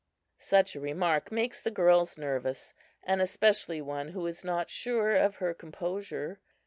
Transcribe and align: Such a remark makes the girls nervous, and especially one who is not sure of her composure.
Such 0.39 0.75
a 0.75 0.79
remark 0.79 1.31
makes 1.31 1.61
the 1.61 1.69
girls 1.69 2.17
nervous, 2.17 2.73
and 3.03 3.21
especially 3.21 3.83
one 3.83 4.07
who 4.07 4.25
is 4.25 4.43
not 4.43 4.71
sure 4.71 5.13
of 5.13 5.35
her 5.35 5.53
composure. 5.53 6.39